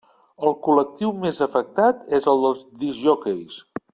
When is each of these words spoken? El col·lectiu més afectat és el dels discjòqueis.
El 0.47 0.53
col·lectiu 0.67 1.11
més 1.25 1.41
afectat 1.47 2.01
és 2.21 2.29
el 2.33 2.43
dels 2.47 2.65
discjòqueis. 2.87 3.63